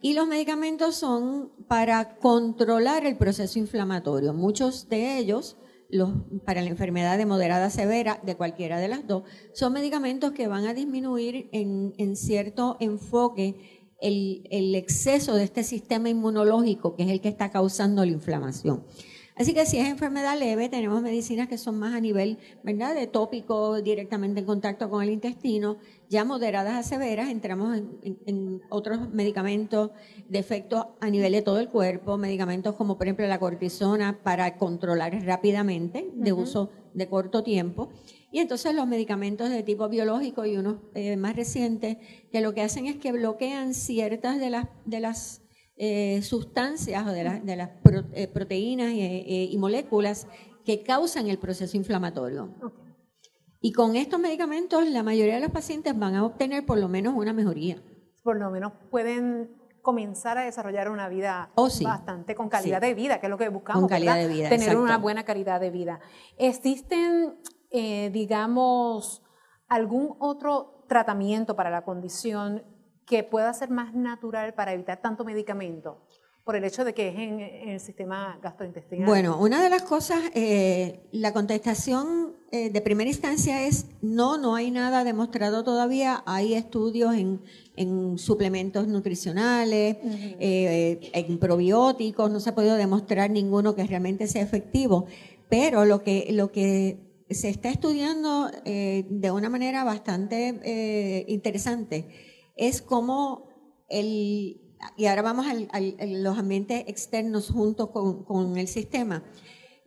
Y 0.00 0.14
los 0.14 0.26
medicamentos 0.26 0.96
son 0.96 1.52
para 1.68 2.16
controlar 2.16 3.06
el 3.06 3.16
proceso 3.16 3.58
inflamatorio. 3.60 4.34
Muchos 4.34 4.88
de 4.88 5.18
ellos, 5.18 5.56
los, 5.88 6.10
para 6.44 6.60
la 6.60 6.70
enfermedad 6.70 7.18
de 7.18 7.26
moderada 7.26 7.70
severa, 7.70 8.18
de 8.24 8.34
cualquiera 8.34 8.80
de 8.80 8.88
las 8.88 9.06
dos, 9.06 9.22
son 9.52 9.74
medicamentos 9.74 10.32
que 10.32 10.48
van 10.48 10.66
a 10.66 10.74
disminuir 10.74 11.50
en, 11.52 11.92
en 11.98 12.16
cierto 12.16 12.78
enfoque 12.80 13.79
el, 14.00 14.46
el 14.50 14.74
exceso 14.74 15.34
de 15.34 15.44
este 15.44 15.64
sistema 15.64 16.08
inmunológico, 16.08 16.94
que 16.96 17.04
es 17.04 17.10
el 17.10 17.20
que 17.20 17.28
está 17.28 17.50
causando 17.50 18.04
la 18.04 18.12
inflamación. 18.12 18.84
Así 19.40 19.54
que 19.54 19.64
si 19.64 19.78
es 19.78 19.88
enfermedad 19.88 20.38
leve, 20.38 20.68
tenemos 20.68 21.00
medicinas 21.00 21.48
que 21.48 21.56
son 21.56 21.78
más 21.78 21.94
a 21.94 22.00
nivel, 22.00 22.36
¿verdad?, 22.62 22.94
de 22.94 23.06
tópico, 23.06 23.80
directamente 23.80 24.40
en 24.40 24.44
contacto 24.44 24.90
con 24.90 25.02
el 25.02 25.08
intestino. 25.08 25.78
Ya 26.10 26.26
moderadas 26.26 26.74
a 26.74 26.82
severas, 26.82 27.30
entramos 27.30 27.80
en, 28.02 28.60
otros 28.68 29.08
medicamentos 29.14 29.92
de 30.28 30.38
efecto 30.38 30.94
a 31.00 31.08
nivel 31.08 31.32
de 31.32 31.40
todo 31.40 31.58
el 31.58 31.70
cuerpo, 31.70 32.18
medicamentos 32.18 32.74
como 32.74 32.98
por 32.98 33.06
ejemplo 33.06 33.26
la 33.28 33.40
cortisona 33.40 34.20
para 34.22 34.58
controlar 34.58 35.18
rápidamente, 35.24 36.10
de 36.12 36.32
uso 36.34 36.68
de 36.92 37.08
corto 37.08 37.42
tiempo. 37.42 37.88
Y 38.32 38.38
entonces 38.38 38.74
los 38.74 38.86
medicamentos 38.86 39.50
de 39.50 39.62
tipo 39.62 39.88
biológico 39.88 40.44
y 40.46 40.56
unos 40.56 40.76
eh, 40.94 41.16
más 41.16 41.36
recientes, 41.36 41.96
que 42.30 42.40
lo 42.40 42.54
que 42.54 42.62
hacen 42.62 42.86
es 42.86 42.96
que 42.96 43.12
bloquean 43.12 43.74
ciertas 43.74 44.38
de 44.38 44.50
las, 44.50 44.68
de 44.84 45.00
las 45.00 45.42
eh, 45.82 46.20
sustancias 46.20 47.06
o 47.06 47.10
de, 47.10 47.24
las 47.24 47.70
eh, 48.12 48.28
proteínas 48.28 48.88
eh, 48.92 49.48
y 49.50 49.56
moléculas 49.56 50.26
que 50.62 50.82
causan 50.82 51.28
el 51.28 51.38
proceso 51.38 51.74
inflamatorio. 51.74 52.54
Y 53.62 53.72
con 53.72 53.96
estos 53.96 54.20
medicamentos 54.20 54.86
la 54.86 55.02
mayoría 55.02 55.36
de 55.36 55.40
los 55.40 55.50
pacientes 55.50 55.98
van 55.98 56.16
a 56.16 56.26
obtener 56.26 56.66
por 56.66 56.76
lo 56.76 56.88
menos 56.88 57.14
una 57.16 57.32
mejoría. 57.32 57.82
Por 58.22 58.36
lo 58.36 58.50
menos 58.50 58.74
pueden 58.90 59.56
comenzar 59.80 60.36
a 60.36 60.42
desarrollar 60.42 60.90
una 60.90 61.08
vida 61.08 61.50
oh, 61.54 61.70
bastante 61.82 62.34
con 62.34 62.50
calidad 62.50 62.82
de 62.82 62.92
vida, 62.92 63.18
que 63.18 63.28
es 63.28 63.30
lo 63.30 63.38
que 63.38 63.48
buscamos. 63.48 63.80
Con 63.80 63.88
calidad 63.88 64.16
de 64.16 64.28
vida. 64.28 64.50
Tener 64.50 64.76
una 64.76 64.98
buena 64.98 65.24
calidad 65.24 65.60
de 65.60 65.70
vida. 65.70 66.00
¿Existen, 66.36 67.38
digamos, 67.70 69.22
algún 69.68 70.16
otro 70.18 70.84
tratamiento 70.88 71.54
para 71.54 71.70
la 71.70 71.82
condición 71.82 72.64
que 73.06 73.22
pueda 73.22 73.52
ser 73.52 73.70
más 73.70 73.94
natural 73.94 74.54
para 74.54 74.72
evitar 74.72 75.00
tanto 75.00 75.24
medicamento? 75.24 76.02
por 76.44 76.56
el 76.56 76.64
hecho 76.64 76.84
de 76.84 76.94
que 76.94 77.08
es 77.08 77.14
en, 77.14 77.40
el 77.40 77.78
sistema 77.80 78.38
gastrointestinal? 78.42 79.06
Bueno, 79.06 79.38
una 79.38 79.62
de 79.62 79.70
las 79.70 79.82
cosas, 79.82 80.18
eh, 80.34 81.00
la 81.12 81.32
contestación 81.32 82.34
eh, 82.50 82.70
de 82.70 82.80
primera 82.80 83.08
instancia 83.08 83.66
es 83.66 83.86
no, 84.02 84.38
no 84.38 84.54
hay 84.56 84.70
nada 84.70 85.04
demostrado 85.04 85.62
todavía. 85.62 86.22
Hay 86.26 86.54
estudios 86.54 87.14
en, 87.14 87.40
suplementos 88.18 88.88
nutricionales, 88.88 89.96
eh, 90.02 91.10
en 91.12 91.38
probióticos, 91.38 92.30
no 92.30 92.40
se 92.40 92.50
ha 92.50 92.54
podido 92.54 92.74
demostrar 92.74 93.30
ninguno 93.30 93.74
que 93.74 93.86
realmente 93.86 94.26
sea 94.26 94.42
efectivo, 94.42 95.06
pero 95.48 95.84
lo 95.84 96.02
que, 96.02 96.28
lo 96.32 96.52
que 96.52 96.98
se 97.30 97.48
está 97.48 97.70
estudiando 97.70 98.50
de 98.64 99.30
una 99.30 99.48
manera 99.48 99.84
bastante 99.84 101.24
interesante 101.28 102.30
es 102.56 102.82
como 102.82 103.48
el, 103.88 104.60
y 104.96 105.06
ahora 105.06 105.22
vamos 105.22 105.46
a 105.46 105.80
los 106.06 106.38
ambientes 106.38 106.84
externos 106.86 107.50
junto 107.50 107.90
con, 107.90 108.56
el 108.56 108.68
sistema. 108.68 109.22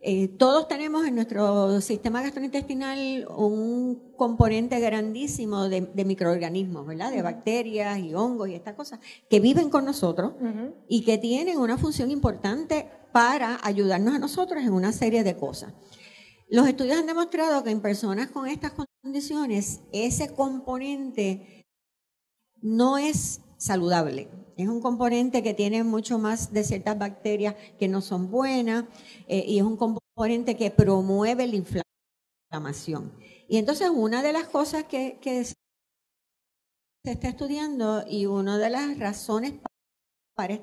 Eh, 0.06 0.28
todos 0.28 0.68
tenemos 0.68 1.06
en 1.06 1.14
nuestro 1.14 1.80
sistema 1.80 2.20
gastrointestinal 2.20 3.26
un 3.34 4.12
componente 4.16 4.78
grandísimo 4.78 5.68
de, 5.68 6.04
microorganismos, 6.04 6.86
¿verdad? 6.86 7.10
De 7.10 7.22
bacterias 7.22 7.98
y 8.00 8.12
hongos 8.14 8.48
y 8.48 8.54
estas 8.54 8.74
cosas 8.74 9.00
que 9.30 9.40
viven 9.40 9.70
con 9.70 9.84
nosotros 9.84 10.34
y 10.88 11.04
que 11.04 11.16
tienen 11.16 11.58
una 11.58 11.78
función 11.78 12.10
importante 12.10 12.90
para 13.12 13.60
ayudarnos 13.62 14.14
a 14.14 14.18
nosotros 14.18 14.62
en 14.62 14.72
una 14.72 14.92
serie 14.92 15.24
de 15.24 15.36
cosas. 15.36 15.72
Los 16.54 16.68
estudios 16.68 16.98
han 16.98 17.06
demostrado 17.06 17.64
que 17.64 17.70
en 17.70 17.80
personas 17.80 18.30
con 18.30 18.46
estas 18.46 18.74
condiciones, 19.02 19.80
ese 19.90 20.32
componente 20.32 21.64
no 22.62 22.96
es 22.96 23.40
saludable. 23.56 24.28
Es 24.56 24.68
un 24.68 24.80
componente 24.80 25.42
que 25.42 25.52
tiene 25.52 25.82
mucho 25.82 26.16
más 26.20 26.52
de 26.52 26.62
ciertas 26.62 26.96
bacterias 26.96 27.56
que 27.76 27.88
no 27.88 28.00
son 28.00 28.30
buenas 28.30 28.84
eh, 29.26 29.44
y 29.48 29.58
es 29.58 29.64
un 29.64 29.76
componente 29.76 30.56
que 30.56 30.70
promueve 30.70 31.48
la 31.48 31.56
inflamación. 32.52 33.12
Y 33.48 33.56
entonces 33.56 33.90
una 33.92 34.22
de 34.22 34.32
las 34.32 34.44
cosas 34.44 34.84
que, 34.84 35.18
se 35.24 35.54
está 37.02 37.26
estudiando 37.26 38.04
y 38.08 38.26
una 38.26 38.58
de 38.58 38.70
las 38.70 38.96
razones 39.00 39.54
para 40.36 40.56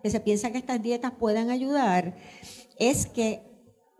que 0.00 0.10
se 0.10 0.20
piensa 0.20 0.52
que 0.52 0.58
estas 0.58 0.80
dietas 0.80 1.10
puedan 1.18 1.50
ayudar 1.50 2.16
es 2.78 3.06
que 3.06 3.53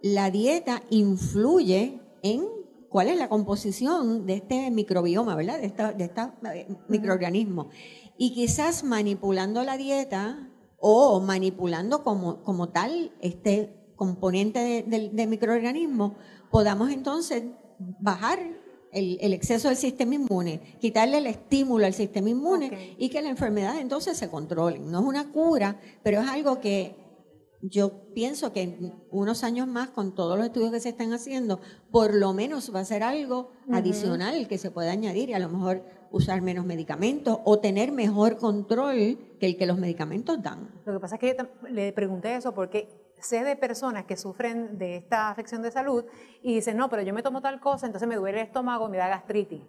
la 0.04 0.30
dieta 0.30 0.82
influye 0.90 1.98
en 2.22 2.44
cuál 2.90 3.08
es 3.08 3.16
la 3.16 3.30
composición 3.30 4.26
de 4.26 4.34
este 4.34 4.70
microbioma, 4.70 5.34
¿verdad? 5.34 5.58
De 5.58 5.64
esta, 5.64 5.92
de 5.94 6.04
eh, 6.60 6.68
microorganismo. 6.88 7.70
Y 8.18 8.34
quizás 8.34 8.84
manipulando 8.84 9.62
la 9.62 9.78
dieta 9.78 10.50
o 10.78 11.20
manipulando 11.20 12.04
como, 12.04 12.42
como 12.42 12.68
tal 12.68 13.12
este 13.22 13.74
componente 13.96 14.84
de, 14.86 15.26
microorganismo, 15.26 16.16
podamos 16.50 16.90
entonces 16.90 17.44
bajar 17.78 18.38
el, 18.92 19.32
exceso 19.32 19.68
del 19.68 19.78
sistema 19.78 20.16
inmune, 20.16 20.76
quitarle 20.82 21.16
el 21.16 21.28
estímulo 21.28 21.86
al 21.86 21.94
sistema 21.94 22.28
inmune 22.28 22.94
y 22.98 23.08
que 23.08 23.22
la 23.22 23.30
enfermedad 23.30 23.78
entonces 23.80 24.18
se 24.18 24.28
controle. 24.28 24.80
No 24.80 25.00
es 25.00 25.06
una 25.06 25.32
cura, 25.32 25.80
pero 26.02 26.20
es 26.20 26.28
algo 26.28 26.60
que 26.60 27.03
yo 27.70 28.12
pienso 28.12 28.52
que 28.52 28.62
en 28.62 28.94
unos 29.10 29.42
años 29.42 29.66
más, 29.66 29.88
con 29.88 30.14
todos 30.14 30.36
los 30.36 30.46
estudios 30.46 30.70
que 30.70 30.80
se 30.80 30.90
están 30.90 31.12
haciendo, 31.14 31.60
por 31.90 32.14
lo 32.14 32.34
menos 32.34 32.74
va 32.74 32.80
a 32.80 32.84
ser 32.84 33.02
algo 33.02 33.52
adicional 33.72 34.48
que 34.48 34.58
se 34.58 34.70
pueda 34.70 34.92
añadir 34.92 35.30
y 35.30 35.32
a 35.32 35.38
lo 35.38 35.48
mejor 35.48 35.82
usar 36.10 36.42
menos 36.42 36.66
medicamentos 36.66 37.38
o 37.44 37.60
tener 37.60 37.90
mejor 37.90 38.36
control 38.36 39.18
que 39.40 39.46
el 39.46 39.56
que 39.56 39.66
los 39.66 39.78
medicamentos 39.78 40.42
dan. 40.42 40.70
Lo 40.84 40.92
que 40.92 41.00
pasa 41.00 41.14
es 41.14 41.20
que 41.20 41.36
le 41.70 41.92
pregunté 41.94 42.36
eso 42.36 42.52
porque 42.52 43.14
sé 43.18 43.44
de 43.44 43.56
personas 43.56 44.04
que 44.04 44.18
sufren 44.18 44.76
de 44.76 44.96
esta 44.96 45.30
afección 45.30 45.62
de 45.62 45.70
salud 45.70 46.04
y 46.42 46.54
dicen, 46.54 46.76
no, 46.76 46.90
pero 46.90 47.02
yo 47.02 47.14
me 47.14 47.22
tomo 47.22 47.40
tal 47.40 47.60
cosa, 47.60 47.86
entonces 47.86 48.06
me 48.06 48.16
duele 48.16 48.40
el 48.40 48.46
estómago, 48.46 48.90
me 48.90 48.98
da 48.98 49.08
gastritis, 49.08 49.62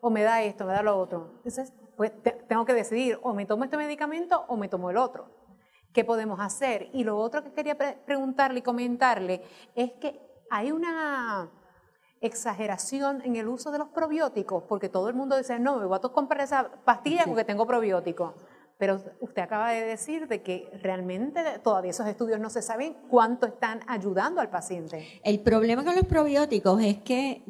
o 0.00 0.10
me 0.10 0.22
da 0.22 0.44
esto, 0.44 0.64
me 0.64 0.72
da 0.74 0.82
lo 0.84 0.96
otro. 0.96 1.32
Entonces, 1.38 1.72
pues 1.96 2.12
tengo 2.48 2.64
que 2.64 2.72
decidir, 2.72 3.18
o 3.22 3.34
me 3.34 3.46
tomo 3.46 3.64
este 3.64 3.76
medicamento 3.76 4.44
o 4.46 4.56
me 4.56 4.68
tomo 4.68 4.90
el 4.90 4.96
otro 4.96 5.41
qué 5.92 6.04
podemos 6.04 6.40
hacer. 6.40 6.88
Y 6.92 7.04
lo 7.04 7.18
otro 7.18 7.42
que 7.42 7.52
quería 7.52 7.76
preguntarle 7.76 8.60
y 8.60 8.62
comentarle 8.62 9.42
es 9.74 9.92
que 9.92 10.20
hay 10.50 10.72
una 10.72 11.50
exageración 12.20 13.20
en 13.24 13.36
el 13.36 13.48
uso 13.48 13.70
de 13.70 13.78
los 13.78 13.88
probióticos, 13.88 14.62
porque 14.68 14.88
todo 14.88 15.08
el 15.08 15.14
mundo 15.14 15.36
dice, 15.36 15.58
no, 15.58 15.78
me 15.78 15.86
voy 15.86 15.98
a 16.00 16.08
comprar 16.08 16.40
esa 16.40 16.70
pastilla 16.84 17.24
porque 17.26 17.44
tengo 17.44 17.66
probióticos. 17.66 18.34
Pero 18.78 19.00
usted 19.20 19.42
acaba 19.42 19.70
de 19.70 19.84
decir 19.84 20.28
de 20.28 20.42
que 20.42 20.68
realmente 20.82 21.40
todavía 21.62 21.90
esos 21.90 22.06
estudios 22.06 22.40
no 22.40 22.50
se 22.50 22.62
saben 22.62 22.96
cuánto 23.08 23.46
están 23.46 23.80
ayudando 23.86 24.40
al 24.40 24.50
paciente. 24.50 25.20
El 25.22 25.40
problema 25.40 25.84
con 25.84 25.94
los 25.94 26.06
probióticos 26.06 26.82
es 26.82 26.98
que 26.98 27.42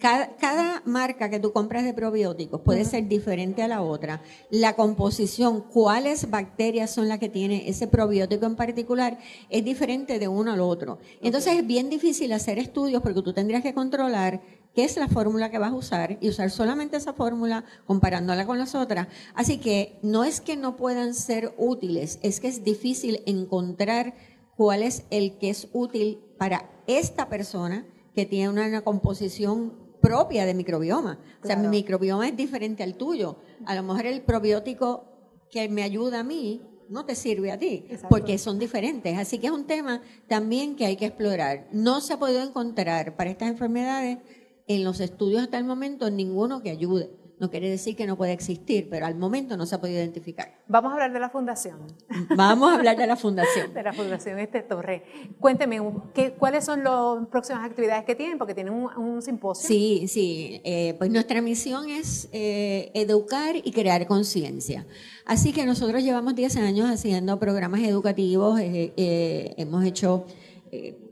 cada, 0.00 0.82
marca 0.86 1.28
que 1.28 1.38
tú 1.38 1.52
compras 1.52 1.84
de 1.84 1.92
probióticos 1.92 2.62
puede 2.62 2.84
ser 2.84 3.06
diferente 3.06 3.62
a 3.62 3.68
la 3.68 3.82
otra. 3.82 4.22
La 4.50 4.74
composición, 4.74 5.60
cuáles 5.60 6.30
bacterias 6.30 6.90
son 6.90 7.08
las 7.08 7.18
que 7.18 7.28
tiene 7.28 7.68
ese 7.68 7.86
probiótico 7.86 8.46
en 8.46 8.56
particular, 8.56 9.18
es 9.50 9.62
diferente 9.62 10.18
de 10.18 10.26
uno 10.26 10.52
al 10.52 10.60
otro. 10.60 10.98
Entonces 11.20 11.58
es 11.58 11.66
bien 11.66 11.90
difícil 11.90 12.32
hacer 12.32 12.58
estudios 12.58 13.02
porque 13.02 13.22
tú 13.22 13.34
tendrías 13.34 13.62
que 13.62 13.74
controlar 13.74 14.40
qué 14.74 14.84
es 14.84 14.96
la 14.96 15.08
fórmula 15.08 15.50
que 15.50 15.58
vas 15.58 15.72
a 15.72 15.76
usar 15.76 16.16
y 16.20 16.30
usar 16.30 16.50
solamente 16.50 16.96
esa 16.96 17.12
fórmula 17.12 17.64
comparándola 17.86 18.46
con 18.46 18.58
las 18.58 18.74
otras. 18.74 19.08
Así 19.34 19.58
que 19.58 19.98
no 20.02 20.24
es 20.24 20.40
que 20.40 20.56
no 20.56 20.76
puedan 20.76 21.14
ser 21.14 21.54
útiles, 21.58 22.18
es 22.22 22.40
que 22.40 22.48
es 22.48 22.64
difícil 22.64 23.22
encontrar 23.26 24.14
cuál 24.56 24.82
es 24.82 25.04
el 25.10 25.36
que 25.38 25.50
es 25.50 25.68
útil 25.72 26.20
para 26.38 26.70
esta 26.86 27.28
persona 27.28 27.86
que 28.14 28.26
tiene 28.26 28.48
una 28.48 28.82
composición 28.82 29.89
propia 30.00 30.46
de 30.46 30.54
microbioma. 30.54 31.18
O 31.42 31.46
sea, 31.46 31.56
mi 31.56 31.68
microbioma 31.68 32.28
es 32.28 32.36
diferente 32.36 32.82
al 32.82 32.94
tuyo. 32.94 33.36
A 33.66 33.74
lo 33.74 33.82
mejor 33.82 34.06
el 34.06 34.22
probiótico 34.22 35.04
que 35.50 35.68
me 35.68 35.82
ayuda 35.82 36.20
a 36.20 36.24
mí 36.24 36.62
no 36.88 37.04
te 37.04 37.14
sirve 37.14 37.52
a 37.52 37.58
ti, 37.58 37.86
porque 38.08 38.36
son 38.36 38.58
diferentes. 38.58 39.16
Así 39.16 39.38
que 39.38 39.46
es 39.46 39.52
un 39.52 39.66
tema 39.66 40.02
también 40.26 40.74
que 40.74 40.86
hay 40.86 40.96
que 40.96 41.06
explorar. 41.06 41.68
No 41.72 42.00
se 42.00 42.14
ha 42.14 42.18
podido 42.18 42.42
encontrar 42.42 43.16
para 43.16 43.30
estas 43.30 43.48
enfermedades 43.48 44.18
en 44.66 44.84
los 44.84 45.00
estudios 45.00 45.42
hasta 45.42 45.58
el 45.58 45.64
momento 45.64 46.10
ninguno 46.10 46.62
que 46.62 46.70
ayude. 46.70 47.10
No 47.40 47.50
quiere 47.50 47.70
decir 47.70 47.96
que 47.96 48.06
no 48.06 48.18
pueda 48.18 48.32
existir, 48.32 48.88
pero 48.90 49.06
al 49.06 49.16
momento 49.16 49.56
no 49.56 49.64
se 49.64 49.74
ha 49.74 49.80
podido 49.80 49.98
identificar. 49.98 50.60
Vamos 50.68 50.90
a 50.90 50.94
hablar 50.94 51.12
de 51.12 51.20
la 51.20 51.30
fundación. 51.30 51.78
Vamos 52.36 52.70
a 52.70 52.76
hablar 52.76 52.98
de 52.98 53.06
la 53.06 53.16
fundación. 53.16 53.72
de 53.74 53.82
la 53.82 53.94
fundación 53.94 54.38
Este 54.38 54.60
Torre. 54.62 55.04
Cuénteme, 55.38 55.80
¿qué, 56.12 56.32
¿cuáles 56.32 56.66
son 56.66 56.84
las 56.84 57.26
próximas 57.28 57.64
actividades 57.64 58.04
que 58.04 58.14
tienen? 58.14 58.36
Porque 58.36 58.54
tienen 58.54 58.74
un, 58.74 59.22
simposio. 59.22 59.66
Sí, 59.66 60.06
sí. 60.06 60.60
Eh, 60.64 60.94
pues 60.98 61.10
nuestra 61.10 61.40
misión 61.40 61.88
es 61.88 62.28
eh, 62.32 62.90
educar 62.92 63.56
y 63.56 63.72
crear 63.72 64.06
conciencia. 64.06 64.86
Así 65.24 65.54
que 65.54 65.64
nosotros 65.64 66.02
llevamos 66.02 66.34
10 66.34 66.56
años 66.56 66.90
haciendo 66.90 67.38
programas 67.38 67.80
educativos, 67.80 68.60
eh, 68.60 69.54
hemos 69.56 69.84
hecho 69.84 70.26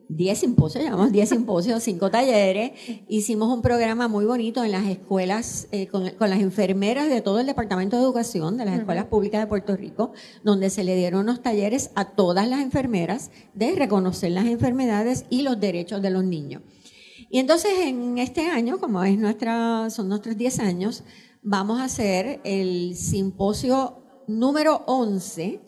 10 0.09 0.39
simposios, 0.39 0.85
llamamos 0.85 1.13
10 1.13 1.29
simposios, 1.29 1.83
5 1.83 2.11
talleres. 2.11 2.73
Hicimos 3.09 3.55
un 3.55 3.61
programa 3.61 4.09
muy 4.09 4.25
bonito 4.25 4.65
en 4.65 4.73
las 4.73 4.87
escuelas 4.87 5.69
eh, 5.71 5.87
con, 5.87 6.05
las 6.05 6.41
enfermeras 6.41 7.09
de 7.11 7.21
todo 7.21 7.41
el 7.41 7.47
Departamento 7.47 7.97
de 7.97 8.03
Educación, 8.03 8.57
de 8.57 8.65
las 8.65 8.79
escuelas 8.79 9.05
públicas 9.07 9.41
de 9.41 9.47
Puerto 9.47 9.77
Rico, 9.77 10.13
donde 10.43 10.71
se 10.71 10.83
le 10.83 10.97
dieron 10.97 11.21
unos 11.21 11.43
talleres 11.43 11.91
a 11.95 12.07
todas 12.07 12.49
las 12.49 12.61
enfermeras 12.61 13.31
de 13.55 13.73
reconocer 13.73 14.33
las 14.33 14.47
enfermedades 14.47 15.27
y 15.29 15.43
los 15.43 15.61
derechos 15.61 16.01
de 16.01 16.11
los 16.11 16.25
niños. 16.25 16.63
Y 17.31 17.39
entonces 17.39 17.73
en 17.83 18.17
este 18.17 18.47
año, 18.47 18.79
como 18.79 19.05
es 19.05 19.19
nuestra, 19.19 19.91
son 19.91 20.09
nuestros 20.09 20.39
10 20.39 20.61
años, 20.61 21.05
vamos 21.43 21.81
a 21.81 21.85
hacer 21.85 22.41
el 22.45 22.97
simposio 22.97 23.99
número 24.27 24.85
11 24.87 25.61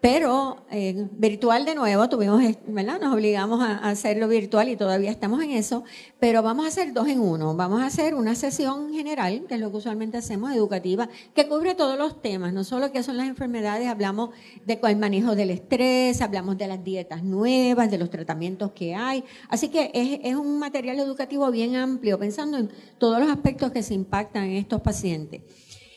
pero 0.00 0.64
eh, 0.70 1.08
virtual 1.12 1.64
de 1.64 1.74
nuevo, 1.74 2.08
tuvimos, 2.08 2.40
¿verdad? 2.68 3.00
Nos 3.00 3.12
obligamos 3.12 3.60
a, 3.60 3.78
hacerlo 3.78 4.28
virtual 4.28 4.68
y 4.68 4.76
todavía 4.76 5.10
estamos 5.10 5.42
en 5.42 5.50
eso, 5.50 5.82
pero 6.20 6.40
vamos 6.42 6.66
a 6.66 6.68
hacer 6.68 6.92
dos 6.92 7.08
en 7.08 7.18
uno. 7.18 7.56
Vamos 7.56 7.82
a 7.82 7.86
hacer 7.86 8.14
una 8.14 8.36
sesión 8.36 8.92
general, 8.92 9.44
que 9.48 9.54
es 9.54 9.60
lo 9.60 9.72
que 9.72 9.78
usualmente 9.78 10.16
hacemos, 10.16 10.52
educativa, 10.52 11.08
que 11.34 11.48
cubre 11.48 11.74
todos 11.74 11.98
los 11.98 12.22
temas, 12.22 12.52
no 12.52 12.62
solo 12.62 12.92
qué 12.92 13.02
son 13.02 13.16
las 13.16 13.26
enfermedades, 13.26 13.88
hablamos 13.88 14.30
de 14.64 14.78
el 14.80 14.96
manejo 14.96 15.34
del 15.34 15.50
estrés, 15.50 16.22
hablamos 16.22 16.56
de 16.56 16.68
las 16.68 16.84
dietas 16.84 17.24
nuevas, 17.24 17.90
de 17.90 17.98
los 17.98 18.08
tratamientos 18.08 18.70
que 18.72 18.94
hay. 18.94 19.24
Así 19.48 19.68
que 19.68 19.90
es, 19.92 20.20
es 20.22 20.36
un 20.36 20.60
material 20.60 21.00
educativo 21.00 21.50
bien 21.50 21.74
amplio, 21.74 22.18
pensando 22.18 22.56
en 22.56 22.70
todos 22.98 23.18
los 23.18 23.28
aspectos 23.28 23.72
que 23.72 23.82
se 23.82 23.94
impactan 23.94 24.44
en 24.44 24.56
estos 24.56 24.80
pacientes. 24.80 25.42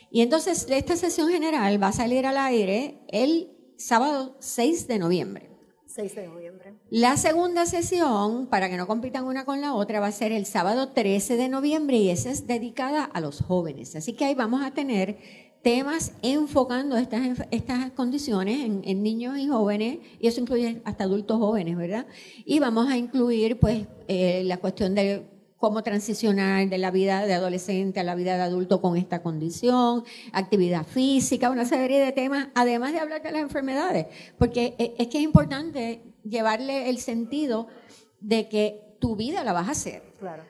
Y 0.09 0.21
entonces, 0.21 0.67
esta 0.69 0.97
sesión 0.97 1.29
general 1.29 1.81
va 1.81 1.87
a 1.87 1.93
salir 1.93 2.25
al 2.25 2.37
aire 2.37 2.99
el 3.07 3.60
sábado 3.81 4.35
6 4.39 4.87
de 4.87 4.99
noviembre. 4.99 5.49
6 5.87 6.15
de 6.15 6.27
noviembre. 6.27 6.73
La 6.89 7.17
segunda 7.17 7.65
sesión, 7.65 8.47
para 8.47 8.69
que 8.69 8.77
no 8.77 8.87
compitan 8.87 9.25
una 9.25 9.43
con 9.43 9.59
la 9.59 9.73
otra, 9.73 9.99
va 9.99 10.07
a 10.07 10.11
ser 10.11 10.31
el 10.31 10.45
sábado 10.45 10.89
13 10.89 11.35
de 11.35 11.49
noviembre 11.49 11.97
y 11.97 12.09
esa 12.09 12.31
es 12.31 12.47
dedicada 12.47 13.03
a 13.03 13.19
los 13.19 13.41
jóvenes. 13.41 13.95
Así 13.95 14.13
que 14.13 14.25
ahí 14.25 14.35
vamos 14.35 14.63
a 14.63 14.71
tener 14.71 15.17
temas 15.61 16.13
enfocando 16.21 16.97
estas, 16.97 17.45
estas 17.51 17.91
condiciones 17.91 18.65
en, 18.83 19.03
niños 19.03 19.37
y 19.37 19.47
jóvenes, 19.47 19.99
y 20.19 20.27
eso 20.27 20.41
incluye 20.41 20.81
hasta 20.85 21.03
adultos 21.03 21.37
jóvenes, 21.37 21.77
¿verdad? 21.77 22.07
Y 22.45 22.59
vamos 22.59 22.87
a 22.87 22.97
incluir 22.97 23.59
pues 23.59 23.85
eh, 24.07 24.43
la 24.45 24.57
cuestión 24.57 24.95
de 24.95 25.30
cómo 25.61 25.83
transicionar 25.83 26.67
de 26.67 26.77
la 26.79 26.89
vida 26.89 27.25
de 27.27 27.35
adolescente 27.35 27.99
a 27.99 28.03
la 28.03 28.15
vida 28.15 28.35
de 28.35 28.41
adulto 28.41 28.81
con 28.81 28.97
esta 28.97 29.21
condición, 29.21 30.03
actividad 30.33 30.85
física, 30.85 31.51
una 31.51 31.65
serie 31.65 32.03
de 32.03 32.11
temas, 32.11 32.47
además 32.55 32.93
de 32.93 32.99
hablar 32.99 33.21
de 33.21 33.31
las 33.31 33.43
enfermedades, 33.43 34.07
porque 34.39 34.73
e, 34.79 34.95
es 34.97 35.07
que 35.07 35.19
es 35.19 35.23
importante 35.23 36.01
llevarle 36.23 36.89
el 36.89 36.97
sentido 36.97 37.67
de 38.19 38.49
que 38.49 38.97
tu 38.99 39.15
vida 39.15 39.43
la 39.43 39.53
vas 39.53 39.67
a 39.67 39.71
hacer. 39.71 40.01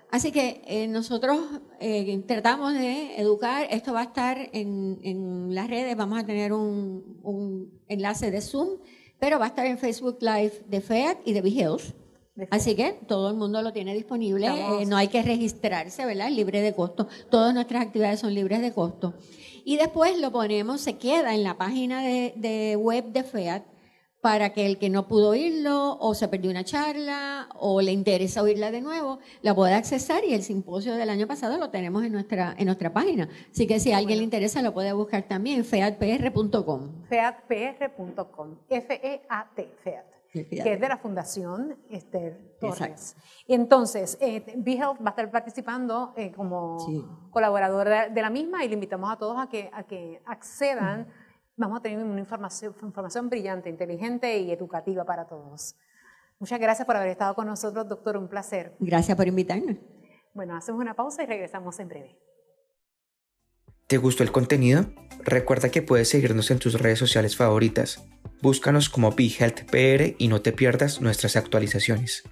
Así 0.09 0.31
que 0.31 0.61
eh, 0.65 0.87
nosotros 0.87 1.37
eh, 1.81 2.23
tratamos 2.25 2.73
de 2.73 3.15
educar, 3.17 3.67
esto 3.69 3.93
va 3.93 4.01
a 4.01 4.05
estar 4.05 4.37
en, 4.53 5.53
las 5.53 5.69
redes, 5.69 5.95
vamos 5.97 6.19
a 6.19 6.25
tener 6.25 6.53
un, 6.53 7.19
un, 7.21 7.81
enlace 7.89 8.31
de 8.31 8.39
Zoom, 8.39 8.79
pero 9.19 9.39
va 9.39 9.45
a 9.45 9.47
estar 9.49 9.65
en 9.65 9.77
Facebook 9.77 10.19
Live 10.21 10.63
de 10.67 10.79
FED 10.79 11.17
y 11.25 11.33
de 11.33 11.41
BeHealth. 11.41 12.00
Así 12.49 12.75
que 12.75 12.99
todo 13.07 13.29
el 13.29 13.35
mundo 13.35 13.61
lo 13.61 13.73
tiene 13.73 13.93
disponible, 13.93 14.47
eh, 14.47 14.85
no 14.85 14.95
hay 14.95 15.09
que 15.09 15.21
registrarse, 15.21 16.05
¿verdad? 16.05 16.29
Libre 16.29 16.61
de 16.61 16.73
costo. 16.73 17.07
Todas 17.29 17.53
nuestras 17.53 17.85
actividades 17.85 18.21
son 18.21 18.33
libres 18.33 18.61
de 18.61 18.71
costo. 18.71 19.13
Y 19.65 19.77
después 19.77 20.17
lo 20.19 20.31
ponemos, 20.31 20.81
se 20.81 20.97
queda 20.97 21.35
en 21.35 21.43
la 21.43 21.57
página 21.57 22.01
de, 22.01 22.77
web 22.79 23.05
de 23.11 23.23
FEAT 23.23 23.63
para 24.21 24.53
que 24.53 24.65
el 24.65 24.77
que 24.77 24.89
no 24.89 25.07
pudo 25.07 25.29
oírlo 25.29 25.97
o 25.99 26.13
se 26.13 26.27
perdió 26.27 26.51
una 26.51 26.63
charla 26.63 27.49
o 27.59 27.81
le 27.81 27.91
interesa 27.91 28.43
oírla 28.43 28.71
de 28.71 28.79
nuevo, 28.79 29.19
la 29.41 29.55
pueda 29.55 29.77
accesar 29.77 30.23
y 30.23 30.33
el 30.33 30.43
simposio 30.43 30.93
del 30.93 31.09
año 31.09 31.27
pasado 31.27 31.57
lo 31.57 31.69
tenemos 31.69 32.03
en 32.05 32.13
nuestra, 32.13 32.55
en 32.57 32.65
nuestra 32.65 32.93
página. 32.93 33.29
Así 33.51 33.65
que 33.65 33.79
si 33.79 33.91
a 33.91 33.97
alguien 33.97 34.19
le 34.19 34.23
interesa 34.23 34.61
lo 34.61 34.73
puede 34.73 34.93
buscar 34.93 35.23
también, 35.27 35.65
featpr.com. 35.65 37.05
featpr.com, 37.09 38.57
F-E-A-T, 38.69 39.69
FEAT 39.83 40.20
que 40.31 40.47
es 40.51 40.79
de 40.79 40.87
la 40.87 40.97
Fundación 40.97 41.77
Esther 41.89 42.55
Torres. 42.59 43.15
Y 43.47 43.53
entonces, 43.53 44.17
eh, 44.21 44.43
BeHealth 44.57 44.99
va 45.01 45.07
a 45.07 45.09
estar 45.09 45.29
participando 45.29 46.13
eh, 46.15 46.31
como 46.31 46.77
colaborador 47.29 48.11
de, 48.13 48.21
la 48.21 48.29
misma 48.29 48.63
y 48.63 48.69
le 48.69 48.75
invitamos 48.75 49.11
a 49.11 49.17
todos 49.17 49.37
a 49.37 49.49
que, 49.49 49.69
a 49.73 49.83
que 49.83 50.21
accedan. 50.25 51.07
Vamos 51.57 51.79
a 51.79 51.81
tener 51.81 52.03
una 52.03 52.19
información, 52.19 52.73
información 52.81 53.29
brillante, 53.29 53.69
inteligente 53.69 54.39
y 54.39 54.51
educativa 54.51 55.03
para 55.03 55.27
todos. 55.27 55.75
Muchas 56.39 56.59
gracias 56.59 56.85
por 56.85 56.95
haber 56.95 57.09
estado 57.09 57.35
con 57.35 57.47
nosotros, 57.47 57.87
doctor. 57.87 58.15
Un 58.15 58.29
placer. 58.29 58.75
Gracias 58.79 59.17
por 59.17 59.27
invitarnos. 59.27 59.75
Bueno, 60.33 60.55
hacemos 60.55 60.79
una 60.79 60.95
pausa 60.95 61.23
y 61.23 61.25
regresamos 61.25 61.77
en 61.79 61.89
breve. 61.89 62.17
¿Te 63.87 63.97
gustó 63.97 64.23
el 64.23 64.31
contenido? 64.31 64.85
Recuerda 65.25 65.69
que 65.69 65.81
puedes 65.81 66.07
seguirnos 66.07 66.49
en 66.49 66.59
tus 66.59 66.79
redes 66.81 66.97
sociales 66.97 67.35
favoritas. 67.35 68.01
Búscanos 68.41 68.89
como 68.89 69.11
BeHealthPR 69.11 70.15
y 70.17 70.27
no 70.27 70.41
te 70.41 70.51
pierdas 70.51 70.99
nuestras 71.01 71.35
actualizaciones. 71.35 72.23